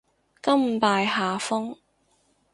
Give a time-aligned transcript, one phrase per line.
[0.41, 1.77] 甘拜下風